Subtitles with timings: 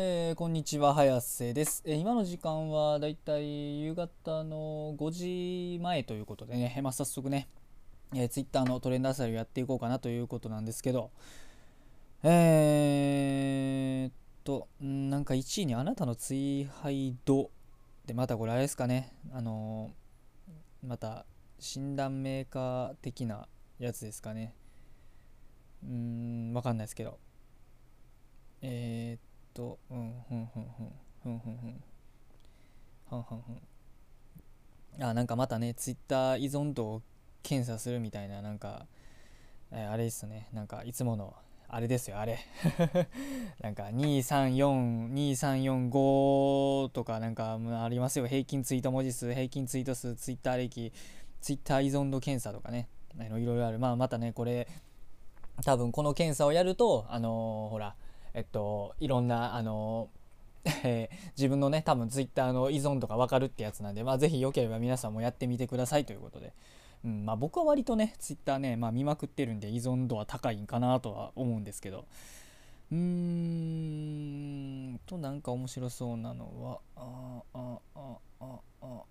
[0.00, 7.48] えー、こんにちは早瀬です、えー、今の時間はだいたい夕方の5時前ということでね、まあ、早速ね、
[8.14, 11.10] えー、Twitter のトレンドあさりをやっていこうかなということなんですけど
[12.22, 14.12] えー、っ
[14.44, 17.50] となんか1位にあなたの追廃度
[18.06, 19.90] でまたこれあれですかねあの
[20.86, 21.26] また
[21.58, 23.48] 診断メーカー的な
[23.80, 24.54] やつですかね。
[25.82, 27.18] うーんわかんないですけど。
[28.62, 29.20] えー、っ
[29.58, 30.92] とうんふんふんふん
[31.24, 31.82] ふんふんふん。
[33.10, 33.50] はんはんふ
[35.02, 35.04] ん。
[35.04, 37.02] あなんかまたねツイッター依存度を
[37.42, 38.86] 検査するみたいななんか、
[39.72, 40.48] えー、あれですね。
[40.52, 41.34] なんかいつもの
[41.68, 42.38] あれですよあれ。
[43.60, 48.28] なんか234、2345とかなんかありますよ。
[48.28, 50.92] 平均ツイート文字数平均ツイート数ツイッター歴
[51.40, 52.88] ツイッター依存度検査とかね。
[53.18, 53.80] いろいろある。
[53.80, 54.68] まあまたねこれ
[55.64, 57.96] 多分この検査をやるとあのー、ほら
[58.38, 60.10] えっと、いろんな、あの、
[60.84, 66.52] えー、自分のね多分ツイッターの依存とか分かるってやつなんで、まあ、是非よければ皆さんもやってみてくださいということで、
[67.04, 72.04] うんまあ、僕は割とねツイッターね、まあ、見まくってるんで依存度は高いんかなとは思うんですけど。
[72.90, 79.02] うーんとなんか面白そうなのはあああああ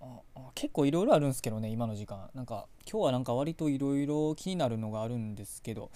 [0.00, 2.28] ああ結構いろいろあるんですけどね今の時間。
[2.34, 5.90] なんか今日はなんか割といろいろ気になるのがあるんですけど。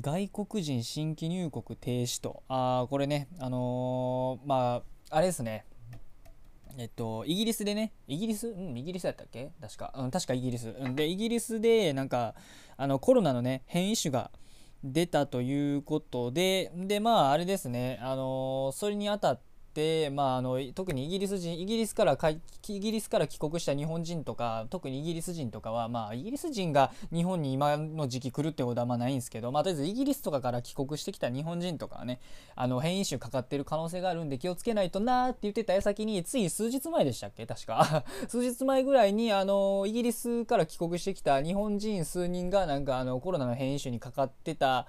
[0.00, 5.66] 外国人新規入国停止と、あこれね、あのー、まあ、あれですね、
[6.76, 8.48] えっと、イギリスでね、イギリス？
[8.48, 9.52] うん、イギリスだったっけ？
[9.60, 9.94] 確か。
[9.96, 10.74] うん、確かイギリス。
[10.96, 12.34] で、イギリスで、なんか、
[12.76, 14.32] あの、コロナのね、変異種が
[14.82, 19.53] 出たということで、で、まあ、あれですね、あのー、それにあたって、
[20.12, 32.20] まあ、あの特にイギリス人イギリスからイギリスから帰国した日本人とか特にイギリス人とかは、まあ、イギリス人が日本に今の時期来るってことはまあないんですけど、まあ、とりあえずイギリスとかから帰国してきた日本人とかはね
[32.54, 37.46] あの変異種かかってる可能性があるんで気をつけないとなーって言ってた矢先につい数日前でしたっけ？
[37.46, 38.04] 確か。
[38.28, 44.86] 数日前ぐらいにあのイギリスから帰国してきた日本人数人がなんかあのコロナの変異種にかかってた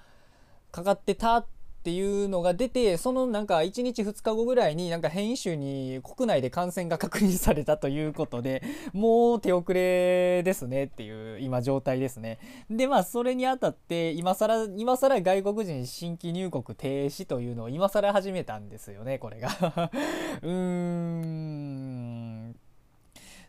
[0.70, 1.55] かかってたって
[1.86, 8.60] っていうのが出てそのなんか1日2日後ぐらいになんか変異種に国内で感染が確認されたということで
[8.92, 12.40] もう手遅れですねっていう今状態ですね。
[12.68, 19.50] でまあそれにあたって今更今更外国人新規入国停止というのを今更始めたんですよねこれが。
[20.42, 22.56] うーん。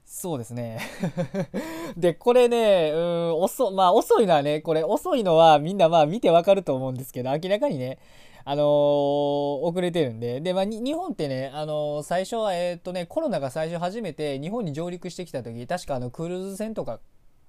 [0.06, 0.80] そうですね。
[1.98, 8.00] で、これね、うん、遅、まあ遅いのはね、これ遅いのはみんなまあ見てわかると思うんですけど、明らかにね、
[8.50, 10.40] あのー、遅れてるんで。
[10.40, 17.02] で、まあ、日本ってね、あのー、最初は、えっとね、コロナが最初初めて日本に上陸してきた時、確かあの、クルーズ船とか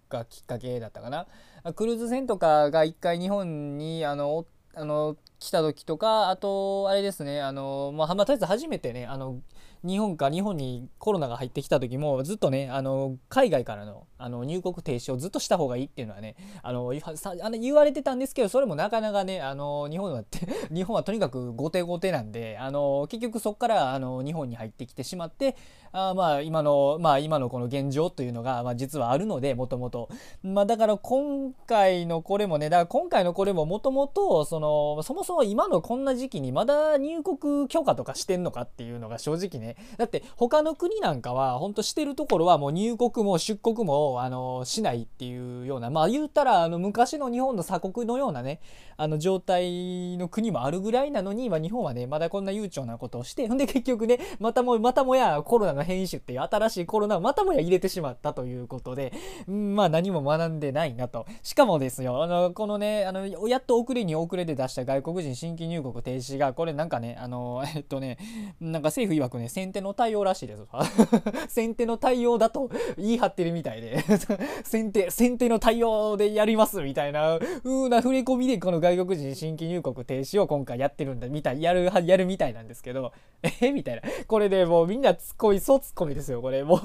[0.08, 1.28] がきっかけだったかな。
[1.76, 4.44] クルーズ船とかが一回日本に、あの、
[4.74, 9.40] あの、来た時とか、あと、あれですね、あの、まあ、まあ、とりあえず初めてね、あの、
[9.86, 20.24] 日本か日本にコロナが入ってきた時もずっとねあの海外からのあの入国停止をずっとした方がいいっていうのはねあのあの言われてたんですけどそれもなかなかねあの日本は
[20.74, 25.56] 日本はとにかく後手後手なんであの結局そこからあの日本に入ってきてしまって
[25.92, 30.08] あまあ今のまあ今のこの現状というのが、まあ、実はあるのでもともと
[30.42, 39.76] まあだから今回のこれもねだから今回のこれももともとそのそもそも今のこんな時期にまだ入国許可とかしてんのかっていうのが正直ね。
[39.96, 45.90] だって他の国なんかは本当してるところはもう入国も出国もあのしないっていうような。
[45.90, 48.60] まあ言うたらあの昔の日本の鎖国のようなね。
[49.00, 59.12] あの状態の国もあるぐらいなのに、ま、日本はねまだこんな悠長なことをしてほんで結局ねまたもまたもやコロナの変異種っていう新しいコロナをまたもや入れてしまったということで、
[59.46, 61.26] うん、まあ何も学んでないなと。
[61.44, 68.18] しかもですよあのこのねあのやっと遅れに遅れで出した外国人新規入国停止がこれなんかねあの えっとね
[68.60, 70.64] なんか政府曰くね先手の対応らしいです
[71.48, 73.98] 先手の対応だと言い張ってるみたいで。
[74.64, 83.12] 先手、先手の対応でやりますみたいな、うな触れ込みでこの外国人新規入国停止を今回やってるんだ、みたい、やる、やるみたいなんですけど、
[83.60, 84.02] えみたいな。
[84.26, 86.64] これでもうみんなツッコミ、そうツッコミですよ、これ。
[86.64, 86.80] もう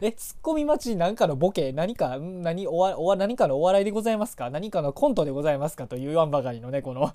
[0.00, 4.50] え、ツッコミ待ちなんかのボケ、何か、何、おわ、おわ、何かのお笑いでございますか？
[4.50, 5.86] 何かのコントでございますか？
[5.86, 7.12] と言わんばかりのね、この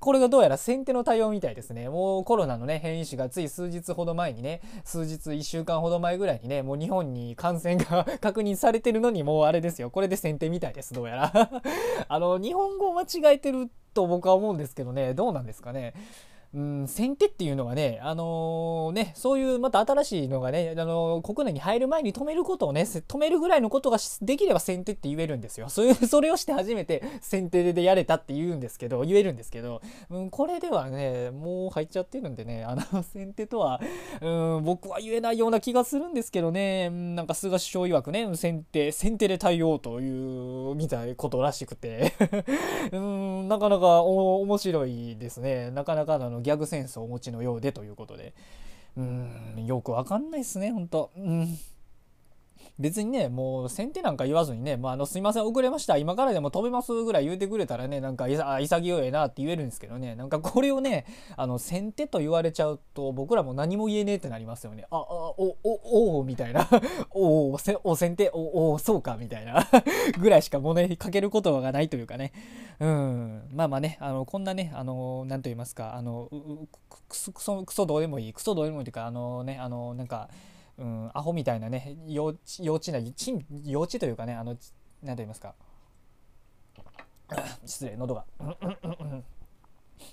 [0.00, 1.88] これがどうやら先手の対応みたいですね。
[1.88, 9.90] もうコロナのね、変異種がつい数日ほど前にね、数日1週間ほど前ぐらいにねもう日本に感染が 確認されてるのにもうあれですよ。
[9.90, 11.50] これで先手みたいですどうやら。
[12.08, 15.94] あの日本語を間違えてると僕は思うんですけどねどうなんですかね。
[16.54, 25.68] うん、先手っていうのはね、あのー、ね、そういうまた新しいのがね、あのー、国内に入る前に止めることをね、止めるぐらいのことができれば先手って言えるんですよ。
[25.68, 33.80] そういう、 それをして初めて先手でやれたって言うんですけど、言えるんですけど、うん、これではね、もう入っちゃってるんでね、あの、 先手とは、
[34.20, 42.12] うん、僕は言えないような気がするんですけどね、なんか菅首相曰くね、先手、先手で対応という、みたいなことらしくて
[42.92, 45.72] うん、なかなかお面白いですね。
[45.72, 48.32] なかなかのギャグセンスをお持ちのようでということで。
[48.96, 51.10] うんよくわかんないっすねほんと。
[51.16, 51.58] うん。
[52.78, 61.06] 別にねもう先手なんか言わずにね、まあ、あのすいません遅れました今からでも飛べますぐらい言うてくれたらねなんか潔いなって言えるんですけどねなんかこれをね
[61.36, 64.86] あの先手と言われちゃうと僕らも何も言えねえってなりますよね。
[64.90, 66.68] ああおおおみたいな。
[67.10, 69.66] おおお先手おおそうかみたいな。
[70.18, 72.32] ぐらいしか物にかける言葉がないというかね。
[72.80, 73.48] うん。
[73.52, 76.28] まあまあねあのこんなねあの何と言いますかあの
[77.08, 77.32] クソ
[77.64, 80.28] クソどうでもいいクソどうでもいいというかあのねあのなんか
[80.78, 82.98] うん、アホみたいなね幼稚幼稚な
[83.64, 84.56] 幼稚というかねあの
[85.02, 85.54] 何と言いますか。
[87.64, 88.24] 失礼喉が。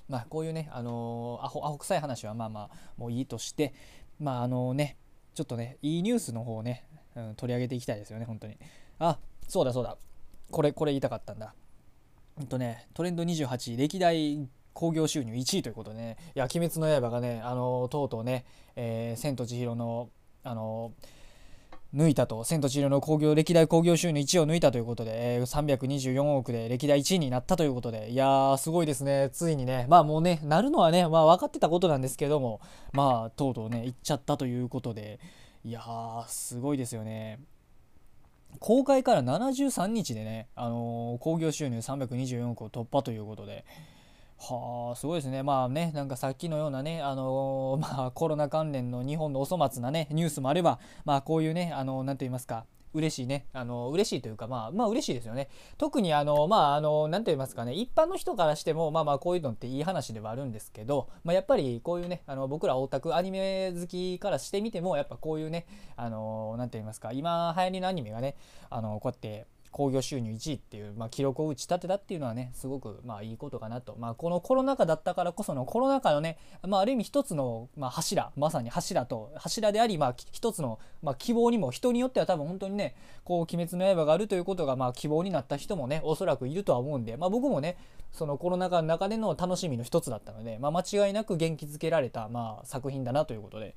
[0.07, 3.73] まあこういうねあのー、アホアホ臭い話はまあまあもういいとして
[4.19, 4.97] まああのね
[5.33, 6.85] ちょっとねいいニュースの方をね、
[7.15, 8.57] うん、取り上げていきたいですよね本当に。
[8.99, 9.17] あ
[9.47, 9.97] そうだそうだ。
[10.51, 11.55] これこれ言いたかったんだ。
[12.35, 16.17] ほんとねトレンド28歴代興行収入1位ということでね。
[16.35, 20.09] いや「鬼滅の刃」がねあの、とうとうね「えー、千と千尋の
[20.43, 20.93] あの
[21.93, 29.87] 抜いたと「千と千尋の興行歴代興行収入1を抜いたということで、えー、324億で歴代1位になったということでいやーすごいですねついにね。
[29.89, 32.61] まあもうねなるのはねまあ分かってたことなんですけども
[32.93, 35.19] まあとうとうね行っちゃったということで
[35.65, 37.39] いやーすごいですよね。
[38.59, 43.65] 公開から73日でねあの興、行収入324億を突破ということで
[44.41, 45.43] はあすごいですね。
[45.43, 53.45] まあねなんかさっきのようなねあのー、 まあコロナ関連の日本のお粗末なねニュースもあればまあこういうねあの何て言いますか嬉しいね。
[53.53, 55.47] あの嬉しいというかまあまあ嬉しいですよね。
[55.77, 57.73] 特にあのまああの何て言いますかね。
[57.73, 68.35] 一般の人からしてもまあまあこういうのっていい話ではあるんですけど、まあ、やっぱりこういうねあの僕らオタクアニメ好きからしてみてもやっぱこういうねあの何て言いますか今流行りのアニメがね
[68.69, 76.37] あのこうやって興行収入1位っていう、まあ、記録を打ち立てたっていうのはねすごくまあいいことかなと、まあ、このコロナ禍だったからこそのコロナ禍のね、
[76.67, 87.77] まあ、ある意味一つの、まあ、柱まさに柱と柱であり、まあ、一つの、まあ、希望にも人によっては多分本当にねこう「鬼滅の刃」があるということがまあ希望になった人もねおそらくいるとは思うんで、まあ、僕もね
[88.11, 93.75] そのコロナ禍の中での楽しみの一つだったので、まあ、間違いなく元気づけられた、まあ、作品だなということで。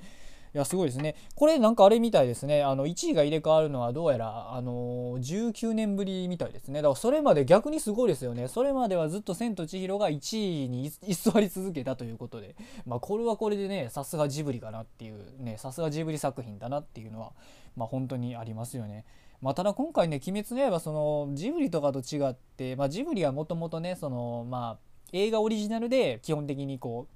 [0.54, 1.16] いやすごいですね。
[1.34, 2.62] これなんかあれみたいですね。
[2.62, 6.80] あの1位が入れ替わるのはどうやらあの19年ぶりみたいですね。
[6.80, 8.46] だからそれまで逆にすごいですよね。
[8.46, 12.54] それまではずっと「千と千尋」が1位に 居座り続けたということで。
[12.86, 17.32] まあこれはこれでねさすがジブリかなっていうねさすがジブリ作品だなっていうのは
[17.74, 19.04] まあ本当にありますよね。
[19.40, 27.08] まあ、ただ今回ね「鬼滅の刃」そのジブリとかと違って、まあ、ジブリはもともとねそのまあ映画オリジナルで基本的にこ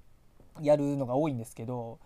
[0.60, 2.00] うやるのが多いんですけど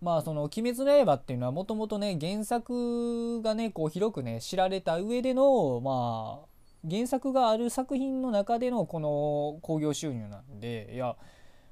[0.00, 11.16] まあその「鬼滅の刃」っていうのはもともとね原作がねこう広くね知られた上でのまあ原作がある作品の中でのこの興行収入なんでいや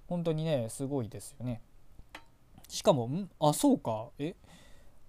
[0.07, 1.61] 本当にねすごいですよね。
[2.69, 3.31] しかもん？
[3.41, 4.35] あそうかえ？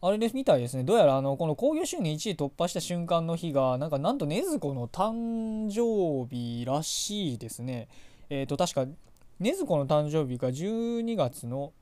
[0.01, 7.88] あれでみたいですねどうやらあのこの興行収入1位突破した瞬間の日がなんかなんと禰豆子の誕生日らしいですね。
[8.29, 8.81] えっ、ー、と確か
[9.41, 11.73] 禰豆子の誕生日が12月の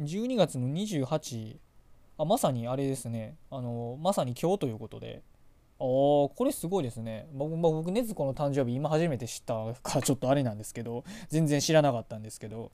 [0.00, 1.56] 12月の28
[2.18, 3.36] あまさにあれですね。
[3.50, 5.22] あのまさに今日ということで。
[5.78, 7.28] ああこれすごいですね。
[7.32, 12.72] 僕僕ねずこの誕生日今初めて知ったからちょっとあれなんですけど全然知らなかったんですけど。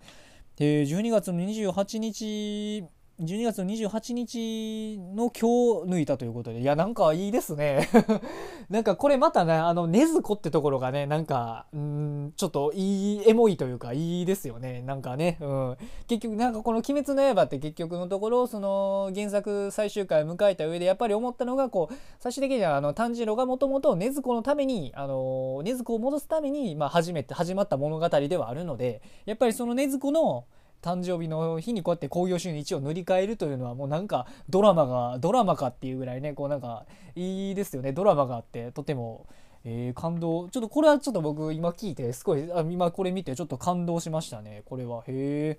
[0.57, 2.85] で12月の28日
[3.23, 7.89] 12月の28日の今日抜いたということでいやなんかいいですね。
[8.69, 14.83] なんかこれまたねあの禰豆子ってところがねなんかんちょっといいエモいというかいいですよね。
[14.83, 15.77] なんかね、うん、
[16.09, 30.45] 結局なんかこの「鬼滅の刃」って結局のところその原作最終回を迎えた上でやっぱり思ったのがこう最終的にはあの炭治郎がもともと禰豆子のためにあの禰豆子を戻すために、まあ、初めて始まった物語ではあるのでやっぱりその禰豆子の
[30.83, 36.85] 誕生日の日にこうやって興行収入1を塗り替えるというのはもうなんかドラマがドラマかっていうぐらいねこうなんか
[37.15, 37.93] いいですよね。
[37.93, 39.27] ドラマがあってとても、
[39.65, 40.49] えー、感動。
[40.49, 44.63] ちょっとこれはちょっと僕今聞いてすごいあ今これ見てちょっと感動しましたね。
[44.67, 45.05] これは。
[45.07, 45.59] へ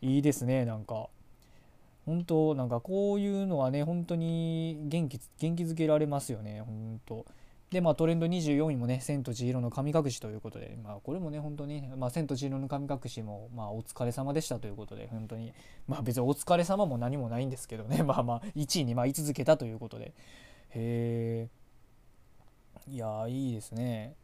[0.00, 1.08] いいですねなんか。
[2.06, 7.26] 本当なんかこういうのはね本当に元気元気づけられますよね本当。
[7.74, 15.52] で、まあ、トレンド24位もね「千と千尋の神隠し」ということで、まあ、これもね本当に「まあ、千と千尋の神隠しも」まあ、お疲れ様でしたということで本当に
[15.88, 20.14] まあ別にお疲れ様も何もないんですけどね まあまあ1位にま居続けたということで。
[20.76, 21.64] へえ
[22.86, 24.14] いやいいですね。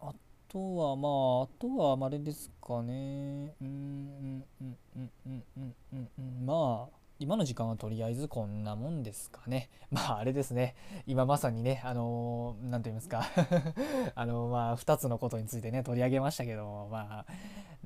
[0.00, 0.12] あ
[0.48, 3.54] とはまああとはあれですかね。
[3.60, 9.70] うんうんうんうんうんうんうんまあ今の時間はとりあえずこんなもんですかね。
[9.90, 10.76] まああれですね。
[11.06, 13.24] 今まさにね、あの何、ー、と言いますか
[14.14, 17.26] あのまあ2つのことについてね、取り上げましたけども、まあ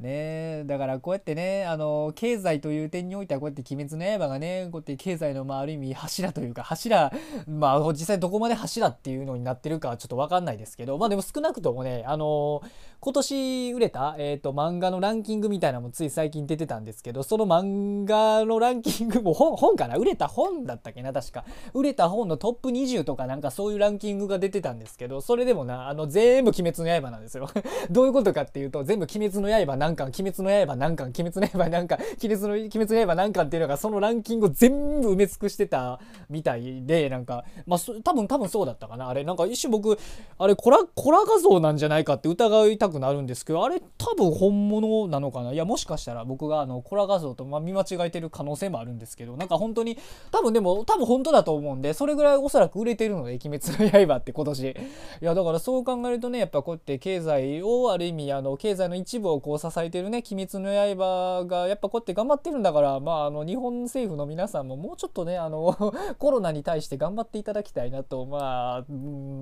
[0.02, 0.64] ね。
[0.66, 7.12] だからこうやってねあの経済という点においてはこうやって「鬼滅の刃」がねこうやって経済の、まあ、ある意味柱というか柱
[7.48, 12.62] まあ実際どこまで柱っていうのになってるかはちょっと分かんないですけどまあでも少なくともねあの
[13.04, 19.96] 今年売れた、えーと、漫画のランキングみたいなのもつい最近出てたんですけどその漫画のランキングも本本かな？
[19.96, 21.12] 売れた本だったっけな？
[21.12, 21.44] 確か。
[21.74, 27.48] 売れた本のトップ20とかなんかそういうランキングが出てたんですけどそれでもなあの全部「鬼滅の刃」なんですよ。
[27.90, 39.08] どういうことかっていうと全部「鬼滅の刃」何巻、鬼滅の刃何巻、鬼滅の刃何巻、鬼滅の、鬼滅の刃何巻っていうのが、そのランキングを全部埋め尽くしてたみたいで、なんか、まあ、多分、多分そうだったかな。
[39.08, 39.98] あれ、なんか一瞬僕、
[40.38, 45.52] あれ、コラ、コラ画像なんじゃないかって疑いたくなるんですけど、あれ、多分本物なのかな。
[45.52, 49.98] いや、もしかしたら僕が、あの、コラ画像と、ま見間違えてる可能性もあるんですけど、なんか本当に、
[50.30, 54.62] 多分でも、多分本当だと思うんで、それぐらいおそらく売れてるので、鬼滅の刃って今年。
[54.62, 54.74] い
[55.20, 65.76] や、だからそう考えるとね、やっぱこうやって経済を、ある意味、あの、経済の一部をこう支えてるね、鬼滅の刃がやっぱこうやって頑張ってるんだから、まあ、あの日本政府の皆さんももうちょっとねあの
[66.18, 68.84] コロナに対して頑張っていただきたいなと、ま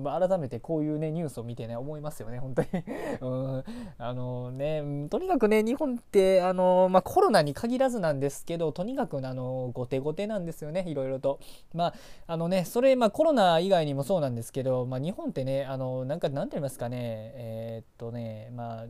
[0.05, 2.67] あ、改めてこういうねニュースを見てね思いますよね本当に
[3.21, 3.63] うん、
[3.97, 11.39] あのねとにかくね日本ってあの、まあ、コロナに限らずなんですけどとにかくあの後手後手なんですよねいろいろと。
[11.73, 11.93] まあ
[12.27, 16.97] あのねそれ、まあ、コロナ以外にもそうなんですけど、まあ、日本ってねあのなんかなんて言いますかね
[17.35, 18.85] えー、っとねまあ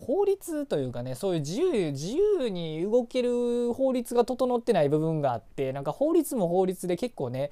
[0.00, 7.50] 法律というかねそういう自由自由に動ける法律が整ってない部分があってなんか法律も法律で結構ね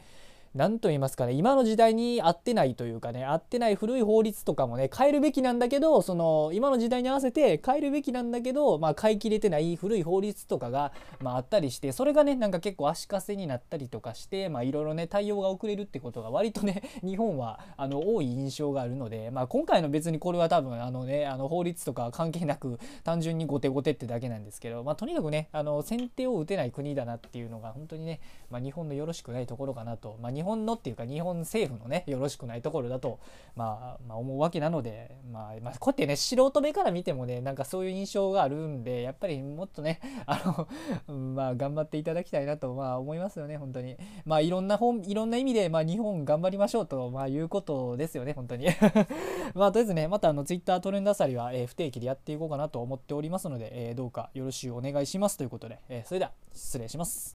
[0.55, 33.19] 何と言いますかね今の時代に合ってないというかね合ってない古い法律とかもね変えるべきなんだけどその今の時代に合わせて変えるべきなんだけど、まあ、変えきれてない古い法律とかが、まあ、あったりしてそれがねなんか結構足かせになったりとかしてまあいろいろね対応が遅れるってことが割とね 日本はあの多い印象があるので、まあ、今回の別にこれは多分あのねあの法律とか関係なく単純に後手後手ってだけなんですけど、まあ、とにかくねあの先手を打てない国だなっていうのが本当にね、まあ、日本のよろしくないところかなと、まあ、日本のっていうか日本政府のねよろしくないところだと、
[33.57, 40.69] まあ、まあ思うわけなので、まあ、まあ、こうやってね素人目から見てもねなんかそういう印象があるんでやっぱりもっとね あ
[41.09, 43.97] の、まあ、頑張っていただきたいなと、まあ、思いますよね本当に。
[44.25, 48.69] まあいろんな本いろんな意味で、まあ、日本頑張りましょうと、まあ、いうことですよね本当に。
[49.55, 57.27] まあとりあえずねまたあの Twitter トレンドあさりは、えー、不定期でやっていこうかなと思っておりますので、えー、どうかよろしくお願いしますということで、えー、それでは失礼します。